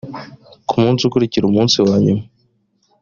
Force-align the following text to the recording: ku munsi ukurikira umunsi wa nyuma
ku 0.69 0.75
munsi 0.83 1.01
ukurikira 1.03 1.45
umunsi 1.47 1.75
wa 1.87 1.95
nyuma 2.03 2.23